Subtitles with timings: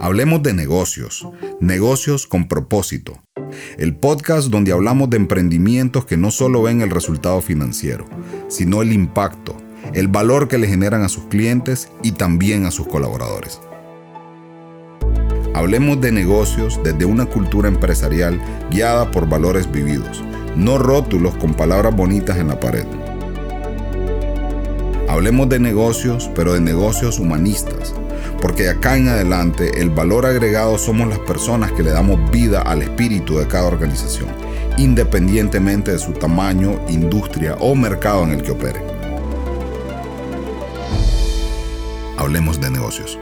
[0.00, 1.26] Hablemos de negocios,
[1.60, 3.22] negocios con propósito.
[3.78, 8.04] El podcast donde hablamos de emprendimientos que no solo ven el resultado financiero,
[8.48, 9.56] sino el impacto,
[9.92, 13.60] el valor que le generan a sus clientes y también a sus colaboradores.
[15.54, 18.40] Hablemos de negocios desde una cultura empresarial
[18.70, 20.24] guiada por valores vividos,
[20.56, 22.86] no rótulos con palabras bonitas en la pared.
[25.08, 27.94] Hablemos de negocios, pero de negocios humanistas,
[28.44, 32.82] porque acá en adelante el valor agregado somos las personas que le damos vida al
[32.82, 34.28] espíritu de cada organización,
[34.76, 38.82] independientemente de su tamaño, industria o mercado en el que opere.
[42.18, 43.18] Hablemos de negocios.